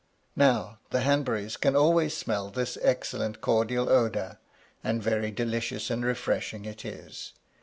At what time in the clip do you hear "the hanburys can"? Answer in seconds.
0.89-1.75